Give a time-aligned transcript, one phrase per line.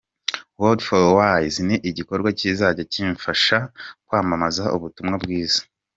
[0.59, 3.57] Word For Wise ni ikiganiro kizajya kimfasha
[4.07, 5.61] kwamamaza ubutumwa bwiza.